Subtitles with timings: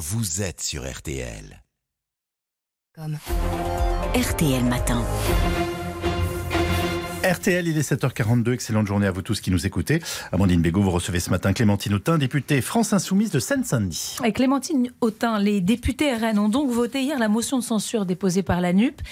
[0.00, 1.62] vous êtes sur RTL.
[2.94, 3.18] Comme
[4.14, 5.04] RTL Matin.
[7.22, 8.54] RTL, il est 7h42.
[8.54, 10.00] Excellente journée à vous tous qui nous écoutez.
[10.32, 14.16] Amandine Bégaud, vous recevez ce matin Clémentine Autain, députée France Insoumise de Seine-Saint-Denis.
[14.20, 18.42] Avec Clémentine Autain, les députés RN ont donc voté hier la motion de censure déposée
[18.42, 19.02] par la NUP.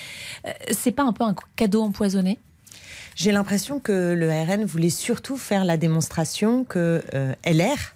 [0.46, 2.39] Euh, c'est pas un peu un cadeau empoisonné?
[3.14, 7.95] J'ai l'impression que le RN voulait surtout faire la démonstration que euh, LR,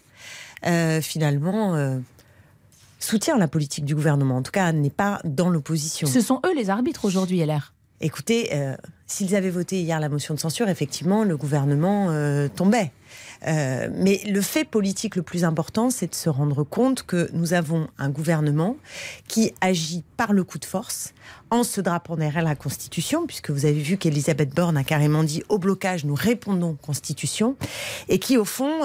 [0.66, 1.98] euh, finalement, euh,
[3.04, 4.36] soutient la politique du gouvernement.
[4.36, 6.06] En tout cas, n'est pas dans l'opposition.
[6.06, 7.72] Ce sont eux les arbitres aujourd'hui, LR.
[8.04, 8.74] Écoutez, euh,
[9.06, 12.90] s'ils avaient voté hier la motion de censure, effectivement, le gouvernement euh, tombait.
[13.46, 17.54] Euh, mais le fait politique le plus important, c'est de se rendre compte que nous
[17.54, 18.76] avons un gouvernement
[19.28, 21.14] qui agit par le coup de force,
[21.50, 25.44] en se drapant derrière la Constitution, puisque vous avez vu qu'Elisabeth Borne a carrément dit
[25.48, 27.54] au blocage, nous répondons Constitution,
[28.08, 28.80] et qui, au fond,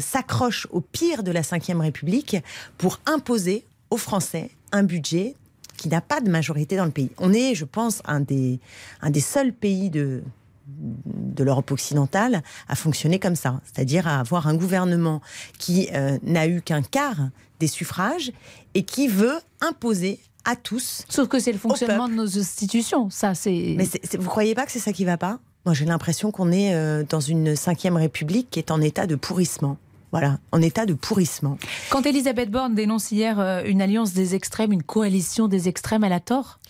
[0.00, 2.38] s'accroche au pire de la Ve République
[2.78, 5.34] pour imposer aux Français un budget
[5.76, 7.10] qui n'a pas de majorité dans le pays.
[7.18, 8.58] On est, je pense, un des,
[9.02, 10.22] un des seuls pays de,
[10.66, 15.20] de l'Europe occidentale à fonctionner comme ça, c'est-à-dire à avoir un gouvernement
[15.58, 17.28] qui euh, n'a eu qu'un quart
[17.60, 18.32] des suffrages
[18.74, 21.04] et qui veut imposer à tous.
[21.08, 23.08] Sauf que c'est le fonctionnement de nos institutions.
[23.10, 23.74] Ça, c'est.
[23.76, 25.38] Mais c'est- c'est- vous croyez pas que c'est ça qui va pas?
[25.64, 29.14] Moi, j'ai l'impression qu'on est euh, dans une cinquième république qui est en état de
[29.14, 29.78] pourrissement.
[30.14, 31.58] Voilà, en état de pourrissement.
[31.90, 36.12] Quand Elisabeth Borne dénonce hier euh, une alliance des extrêmes, une coalition des extrêmes, elle
[36.12, 36.60] a tort?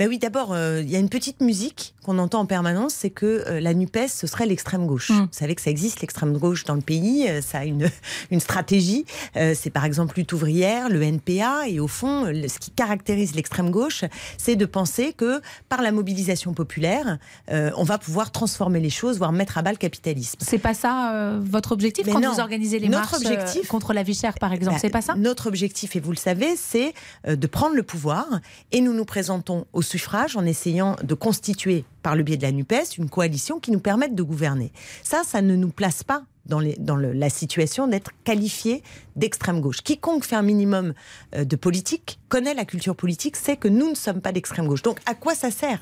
[0.00, 3.10] Ben oui, d'abord, euh, il y a une petite musique qu'on entend en permanence, c'est
[3.10, 5.10] que euh, la NUPES, ce serait l'extrême gauche.
[5.10, 5.18] Mm.
[5.24, 7.90] Vous savez que ça existe, l'extrême gauche dans le pays, euh, ça a une,
[8.30, 9.04] une stratégie.
[9.34, 13.70] C'est par exemple lutte ouvrière, le NPA, et au fond, le- ce qui caractérise l'extrême
[13.70, 14.04] gauche,
[14.38, 17.18] c'est de penser que par la mobilisation populaire,
[17.50, 20.38] on va pouvoir transformer les choses, voire mettre à bas le capitalisme.
[20.40, 22.32] C'est pas ça votre objectif Mais quand non.
[22.32, 25.02] vous organisez les Notre marches objectif- contre la vie chère, par exemple Bah, C'est pas
[25.02, 25.14] ça?
[25.16, 26.94] Notre objectif, et vous le savez, c'est
[27.28, 28.26] de prendre le pouvoir
[28.72, 32.52] et nous nous présentons au suffrage en essayant de constituer, par le biais de la
[32.52, 34.72] NUPES, une coalition qui nous permette de gouverner.
[35.02, 38.82] Ça, ça ne nous place pas dans, les- dans le- la situation d'être qualifié
[39.16, 39.82] d'extrême gauche.
[39.82, 40.94] Quiconque fait un minimum
[41.34, 44.82] euh, de politique, connaît la culture politique, sait que nous ne sommes pas d'extrême gauche.
[44.82, 45.80] Donc à quoi ça sert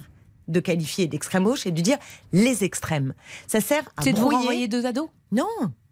[0.48, 1.98] de qualifier d'extrême gauche et de dire
[2.32, 3.14] les extrêmes?
[3.46, 5.08] Ça sert à C'est de vous brouiller renvoyer deux ados?
[5.30, 5.46] Non,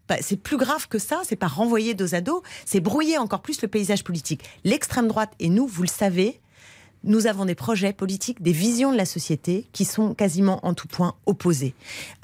[0.09, 1.21] bah, c'est plus grave que ça.
[1.25, 4.43] C'est pas renvoyer dos à dos, c'est brouiller encore plus le paysage politique.
[4.65, 6.41] L'extrême droite et nous, vous le savez,
[7.07, 10.89] nous avons des projets politiques, des visions de la société qui sont quasiment en tout
[10.89, 11.75] point opposées.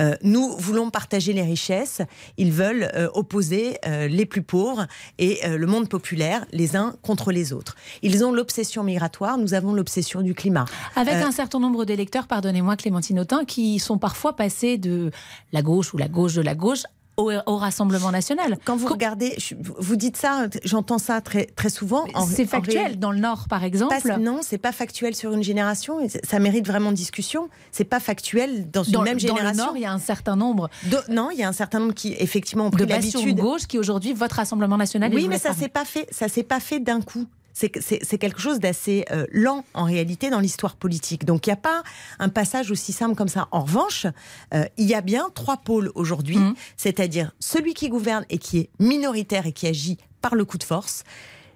[0.00, 2.02] Euh, nous voulons partager les richesses,
[2.36, 4.86] ils veulent euh, opposer euh, les plus pauvres
[5.18, 7.76] et le monde populaire les uns contre les autres.
[8.02, 10.64] Ils ont l'obsession migratoire, nous avons l'obsession du climat.
[10.96, 15.10] Avec un certain nombre d'électeurs, pardonnez-moi Clémentine Autain, qui sont parfois passés de
[15.52, 16.82] la gauche ou la gauche de la gauche
[17.16, 18.56] au, au Rassemblement national.
[18.64, 22.06] Quand vous regardez, je- vous dites ça, j'entends ça très, très souvent.
[22.14, 22.98] en- C'est factuel.
[22.98, 25.98] Dans le Nord, par exemple, Pas- non, c'est pas factuel sur une génération.
[26.24, 27.48] Ça mérite vraiment discussion.
[27.70, 29.64] C'est pas factuel dans une dans, même dans le génération.
[29.66, 30.68] Nord, il y a un certain nombre
[31.08, 33.44] non, il y a un certain nombre qui effectivement ont pris bastions de l'habitude.
[33.44, 35.12] gauche qui aujourd'hui votent Rassemblement national.
[35.14, 36.06] Oui, mais ça s'est pas fait.
[36.10, 37.26] Ça s'est pas fait d'un coup.
[37.52, 41.24] C'est que- C'est c'est quelque chose d'assez euh, lent en réalité dans l'histoire politique.
[41.24, 41.82] Donc il n'y a pas
[42.18, 43.48] un passage aussi simple comme ça.
[43.50, 44.06] En revanche,
[44.54, 46.54] euh, il y a bien trois pôles aujourd'hui, Mhm.
[46.76, 50.64] c'est-à-dire celui qui gouverne et qui est minoritaire et qui agit par le coup de
[50.64, 51.04] force.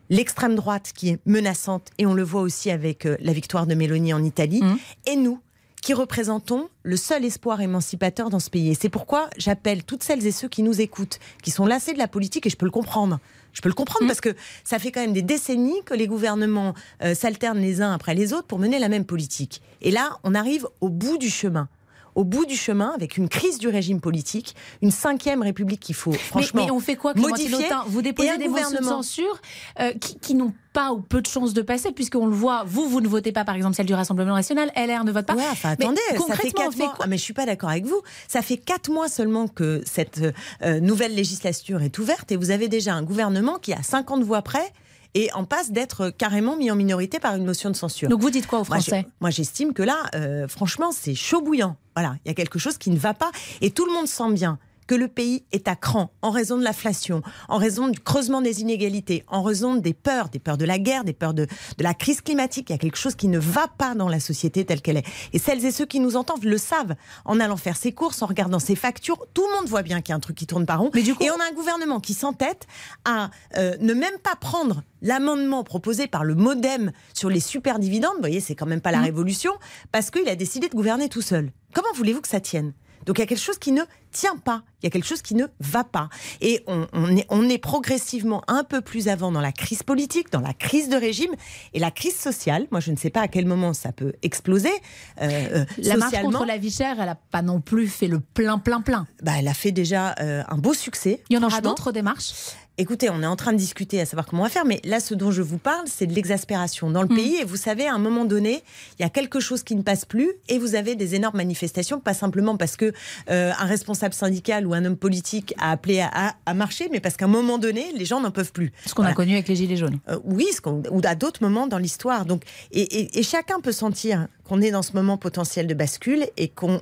[0.09, 3.75] L'extrême droite qui est menaçante, et on le voit aussi avec euh, la victoire de
[3.75, 4.79] Mélanie en Italie, Mhm.
[5.07, 5.41] et nous
[5.87, 8.71] qui représentons le seul espoir émancipateur dans ce pays.
[8.71, 11.99] Et c'est pourquoi j'appelle toutes celles et ceux qui nous écoutent, qui sont lassés de
[11.99, 13.21] la politique, et je peux le comprendre.
[13.53, 14.09] Je peux le comprendre Mhm.
[14.09, 17.93] parce que ça fait quand même des décennies que les gouvernements euh, s'alternent les uns
[17.93, 19.63] après les autres pour mener la même politique.
[19.81, 21.69] Et là, on arrive au bout du chemin.
[22.17, 26.11] Au bout du chemin, avec une crise du régime politique, une cinquième république qu'il faut
[26.11, 29.41] Mais, franchement mais on fait quoi, modifier Vous déposez un des motions de censure
[29.79, 32.89] euh, qui, qui n'ont pas ou peu de chances de passer, puisqu'on le voit, vous,
[32.89, 35.35] vous ne votez pas, par exemple, celle du Rassemblement national, LR ne vote pas.
[35.35, 36.95] Ouais, enfin Mais attendez, ça fait concrètement, on quatre fait mois.
[37.01, 38.01] Ah, mais je suis pas d'accord avec vous.
[38.29, 40.21] Ça fait quatre mois seulement que cette
[40.63, 44.43] euh, nouvelle législature est ouverte et vous avez déjà un gouvernement qui a 50 voix
[44.43, 44.73] près
[45.15, 48.09] et en passe d'être carrément mis en minorité par une motion de censure.
[48.11, 51.77] Donc vous dites quoi aux Français Moi, j'estime que là, euh, franchement, c'est chaud bouillant.
[51.97, 53.31] Voilà, il y a quelque chose qui ne va pas.
[53.63, 56.63] Et tout le monde sent bien que le pays est à cran en raison de
[56.65, 60.79] l'inflation, en raison du creusement des inégalités, en raison des peurs, des peurs de la
[60.79, 62.71] guerre, des peurs de, de la crise climatique.
[62.71, 65.07] Il y a quelque chose qui ne va pas dans la société telle qu'elle est.
[65.33, 66.95] Et celles et ceux qui nous entendent le savent.
[67.25, 70.11] En allant faire ses courses, en regardant ses factures, tout le monde voit bien qu'il
[70.11, 70.91] y a un truc qui tourne pas rond.
[70.95, 72.67] Mais du coup- Et on a un gouvernement qui s'entête
[73.05, 78.15] à euh, ne même pas prendre l'amendement proposé par le MoDem sur les super dividendes.
[78.15, 79.05] Vous voyez, c'est quand même pas la Mmh.
[79.05, 79.53] révolution,
[79.93, 81.53] parce qu'il a décidé de gouverner tout seul.
[81.75, 82.73] Comment voulez-vous que ça tienne?
[83.05, 83.83] Donc il y a quelque chose qui ne
[84.17, 84.63] tient pas.
[84.83, 86.09] Il y a quelque chose qui ne va pas.
[86.41, 90.31] Et on, on, est, on est progressivement un peu plus avant dans la crise politique,
[90.33, 91.33] dans la crise de régime
[91.75, 92.67] et la crise sociale.
[92.71, 94.73] Moi, je ne sais pas à quel moment ça peut exploser.
[95.21, 98.59] Euh, la marche contre la vie chère, elle n'a pas non plus fait le plein,
[98.59, 99.07] plein, plein.
[99.23, 101.23] Bah, elle a fait déjà euh, un beau succès.
[101.29, 102.33] Il y en aura d'autres démarches
[102.79, 105.01] Écoutez, on est en train de discuter à savoir comment on va faire, mais là,
[105.01, 107.17] ce dont je vous parle, c'est de l'exaspération dans le mm.
[107.17, 107.37] pays.
[107.37, 108.63] Et vous savez, à un moment donné,
[108.99, 112.01] il y a quelque chose qui ne passe plus, et vous avez des énormes manifestations,
[112.01, 112.93] pas simplement parce que
[113.31, 117.25] euh, un responsable syndical ou un homme politique a appelé à, marcher, mais parce qu'à
[117.25, 118.73] un moment donné, les gens n'en peuvent plus.
[118.85, 119.99] Ce qu'on a connu avec les gilets jaunes.
[120.11, 122.27] Euh, oui, ce ou à d'autres moments dans l'histoire.
[122.27, 122.43] Donc,
[122.73, 126.81] et, chacun peut sentir qu'on est dans ce moment potentiel de bascule et qu'on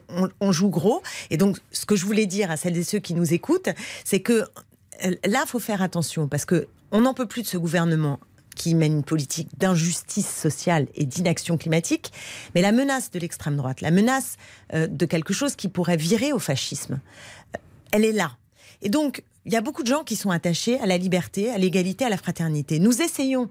[0.51, 1.03] joue gros.
[1.31, 3.69] Et donc, ce que je voulais dire à celles et ceux qui nous écoutent,
[4.05, 4.45] c'est que
[5.03, 8.21] là, il faut faire attention parce que on n'en peut plus de ce gouvernement
[8.55, 12.13] qui mène une politique d'injustice sociale et d'inaction climatique,
[12.55, 14.37] mais la menace de l'extrême droite, la menace
[14.73, 17.01] euh, de quelque chose qui pourrait virer au fascisme,
[17.55, 17.59] euh,
[17.91, 18.37] elle est là.
[18.83, 21.59] Et donc, il y a beaucoup de gens qui sont attachés à la liberté, à
[21.59, 22.79] l'égalité, à la fraternité.
[22.79, 23.51] Nous essayons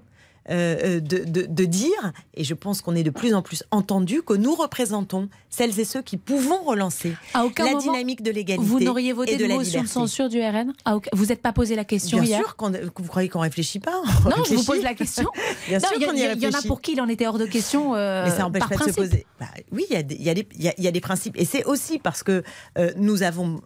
[0.50, 4.34] euh, euh, de, dire, et je pense qu'on est de plus en plus entendu, que
[4.34, 8.66] nous représentons celles et ceux qui pouvons relancer la dynamique de l'égalité.
[8.66, 10.74] Vous n'auriez voté de, motion de censure du RN
[11.14, 12.56] Vous n'êtes pas posé la question Bien hier sûr,
[12.96, 15.30] vous croyez qu'on réfléchit pas Non, je vous pose la question.
[15.68, 16.02] Bien sûr Il
[16.42, 17.94] y, en a pour qui il en était hors de question.
[17.94, 19.26] Euh, Mais ça empêche pas de se poser.
[19.40, 21.36] Bah, oui, il y, y, a des principes.
[21.38, 22.42] Et c'est aussi parce que
[22.96, 23.62] nous avons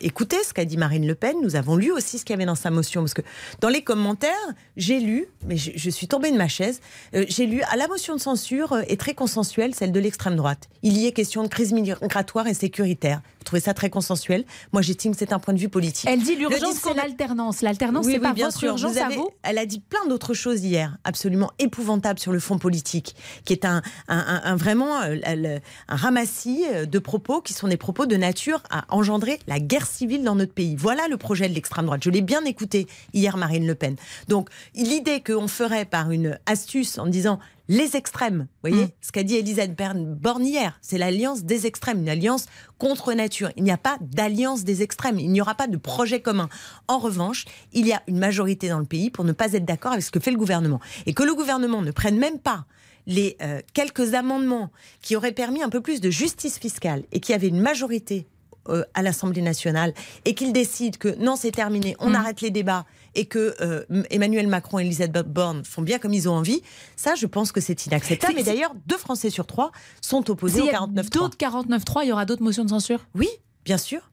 [0.00, 2.46] écouté ce qu'a dit Marine Le Pen, nous avons lu aussi ce qu'il y avait
[2.46, 3.02] dans sa motion.
[3.02, 3.22] Parce que
[3.60, 4.32] dans les commentaires,
[4.78, 6.80] j'ai lu, mais je suis tombée de ma chaise.
[7.14, 10.36] Euh, j'ai lu à la motion de censure euh, est très consensuelle, celle de l'extrême
[10.36, 10.68] droite.
[10.82, 13.20] Il y est question de crise migratoire et sécuritaire.
[13.38, 14.44] Vous trouvez ça très consensuel?
[14.72, 16.08] Moi, j'estime que c'est un point de vue politique.
[16.10, 17.62] Elle dit l'urgence, c'est l'alternance.
[17.62, 18.70] L'alternance, c'est pas bien votre sûr.
[18.70, 22.58] urgence à vous Elle a dit plein d'autres choses hier, absolument épouvantables sur le fond
[22.58, 23.14] politique,
[23.44, 25.58] qui est un, un, vraiment euh,
[25.88, 30.24] un ramassis de propos qui sont des propos de nature à engendrer la guerre civile
[30.24, 30.74] dans notre pays.
[30.76, 32.02] Voilà le projet de l'extrême droite.
[32.02, 33.96] Je l'ai bien écouté hier, Marine Le Pen.
[34.28, 37.38] Donc, l'idée qu'on ferait par une astuce en disant
[37.68, 38.48] les extrêmes.
[38.62, 38.90] Vous voyez mm.
[39.00, 39.74] ce qu'a dit Elisabeth
[40.20, 42.44] Borne hier, c'est l'alliance des extrêmes, une alliance
[42.76, 43.50] contre nature.
[43.56, 46.50] Il n'y a pas d'alliance des extrêmes, il n'y aura pas de projet commun.
[46.86, 49.92] En revanche, il y a une majorité dans le pays pour ne pas être d'accord
[49.92, 50.80] avec ce que fait le gouvernement.
[51.06, 52.66] Et que le gouvernement ne prenne même pas
[53.06, 54.70] les euh, quelques amendements
[55.00, 58.26] qui auraient permis un peu plus de justice fiscale et qui avaient une majorité
[58.68, 62.14] euh, à l'Assemblée nationale et qu'il décide que non, c'est terminé, on mm.
[62.14, 62.84] arrête les débats
[63.14, 66.62] et que euh, Emmanuel Macron et Elisabeth Borne font bien comme ils ont envie,
[66.96, 68.34] ça, je pense que c'est inacceptable.
[68.36, 71.10] Mais d'ailleurs, deux Français sur trois sont opposés au 49.3.
[71.10, 73.06] D'autres 49.3, il y aura d'autres motions de censure?
[73.14, 73.28] Oui,
[73.64, 74.10] bien sûr.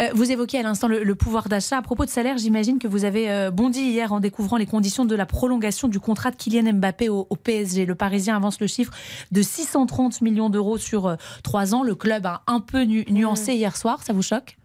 [0.00, 1.78] Euh, vous évoquiez à l'instant le, pouvoir d'achat.
[1.78, 5.04] À propos de salaire, j'imagine que vous avez euh, bondi hier en découvrant les conditions
[5.04, 7.86] de la prolongation du contrat de Kylian Mbappé au, PSG.
[7.86, 8.92] Le Parisien avance le chiffre
[9.32, 11.82] de 630 millions d'euros sur trois ans.
[11.82, 13.56] Le club a un peu nuancé mmh.
[13.56, 14.02] hier soir.
[14.02, 14.56] Ça vous choque?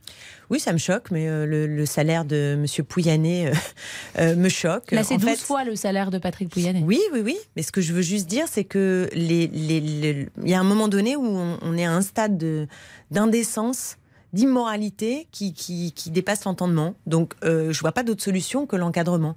[0.49, 2.85] Oui, ça me choque, mais euh, le, salaire de M.
[2.85, 3.53] Pouyanné euh,
[4.19, 4.91] euh, me choque.
[4.91, 6.83] Là, c'est 12 fois le salaire de Patrick Pouyanné.
[6.85, 7.37] Oui, oui, oui.
[7.55, 10.87] Mais ce que je veux juste dire, c'est que les, il y a un moment
[10.87, 12.67] donné où on, est à un stade
[13.11, 13.97] d'indécence
[14.33, 16.95] d'immoralité qui, qui, qui, dépasse l'entendement.
[17.05, 19.35] Donc, je ne vois pas d'autre solution que l'encadrement.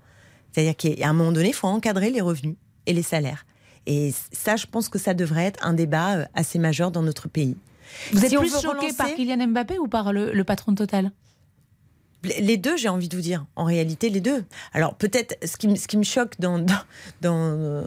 [0.52, 2.56] C'est-à-dire qu'à un moment donné, il faut encadrer les revenus
[2.86, 3.44] et les salaires.
[3.86, 7.56] Et ça, je pense que ça devrait être un débat assez majeur dans notre pays.
[8.12, 11.12] Vous êtes plus choqué par Kylian Mbappé ou par le, patron de Total?
[12.40, 13.46] Les deux, j'ai envie de vous dire.
[13.54, 14.44] En réalité, les deux.
[14.72, 16.64] Alors peut-être, ce qui, ce qui me choque dans,
[17.20, 17.84] dans,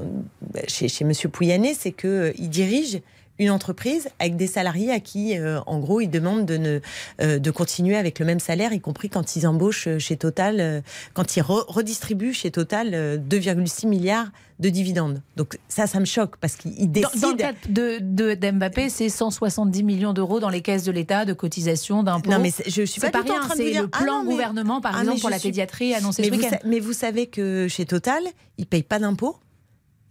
[0.68, 1.12] chez, chez M.
[1.32, 3.01] Pouyanné, c'est qu'il euh, dirige
[3.39, 6.79] une entreprise avec des salariés à qui, euh, en gros, ils demandent de, ne,
[7.22, 10.81] euh, de continuer avec le même salaire, y compris quand ils embauchent chez Total, euh,
[11.13, 14.27] quand ils redistribuent chez Total 2,6 milliards
[14.60, 15.22] de dividendes.
[15.38, 17.22] Donc ça, ça me choque parce qu'il décide...
[17.22, 21.31] Dans, le cas de, d'Mbappé, c'est 170 millions d'euros dans les caisses de l'État de
[21.31, 22.29] cotisation d'impôts.
[22.29, 23.41] Non, mais je suis pas, pas rien.
[23.55, 26.58] C'est le ah plan gouvernement, par ah, exemple, pour la pédiatrie annoncé mais ce week-end.
[26.65, 28.22] mais vous savez que chez Total,
[28.58, 29.38] ils payent pas d'impôts?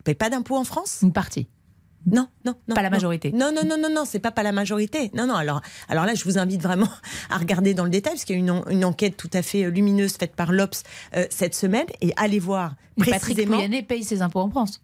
[0.00, 1.00] Ils payent pas d'impôts en France?
[1.02, 1.46] Une partie.
[2.06, 2.74] Non, non, non.
[2.74, 3.32] Pas la majorité.
[3.32, 5.10] Non, non, non, non, non, c'est pas pas la majorité.
[5.14, 5.34] Non, non.
[5.34, 6.88] Alors, alors là, je vous invite vraiment
[7.30, 9.64] à regarder dans le détail, parce qu'il y a une, une enquête tout à fait
[9.64, 10.82] euh, lumineuse faite par l'Obs
[11.16, 13.58] euh, cette semaine, et allez voir précisément.
[13.58, 14.82] Patrick paye ses impôts en France.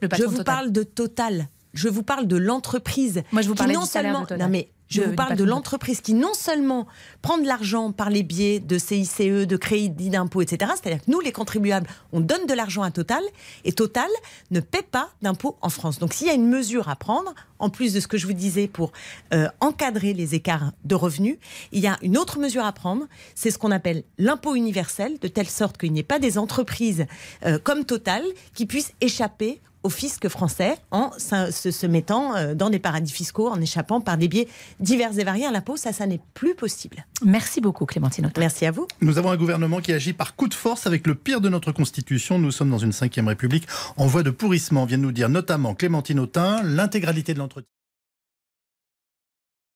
[0.00, 1.48] je vous parle de Total.
[1.74, 3.22] Je vous parle de l'entreprise.
[3.30, 4.26] Moi, je vous parle non seulement.
[4.38, 6.86] Non, mais je vous parle de l'entreprise qui non seulement
[7.22, 10.72] prend de l'argent par les biais de CICE, de crédits d'impôt, etc.
[10.74, 13.22] C'est-à-dire que nous, les contribuables, on donne de l'argent à Total
[13.64, 14.08] et Total
[14.50, 15.98] ne paie pas d'impôt en France.
[15.98, 18.32] Donc s'il y a une mesure à prendre, en plus de ce que je vous
[18.32, 18.92] disais pour
[19.34, 21.38] euh, encadrer les écarts de revenus,
[21.72, 25.28] il y a une autre mesure à prendre, c'est ce qu'on appelle l'impôt universel, de
[25.28, 27.06] telle sorte qu'il n'y ait pas des entreprises
[27.44, 28.22] euh, comme Total
[28.54, 33.48] qui puissent échapper au fisc français en se, se mettant euh, dans des paradis fiscaux,
[33.48, 34.46] en échappant par des biais
[34.80, 35.78] divers et variés à l'impôt.
[35.78, 37.06] Ça, ça n'est plus possible.
[37.24, 38.42] Merci beaucoup, Clémentine Autain.
[38.42, 38.86] Merci à vous.
[39.00, 41.72] Nous avons un gouvernement qui agit par coup de force avec le pire de notre
[41.72, 42.38] Constitution.
[42.38, 43.66] Nous sommes dans une cinquième République
[43.96, 46.62] en voie de pourrissement, vient de nous dire notamment Clémentine Autain.
[46.62, 47.77] L'intégralité de l'entretien.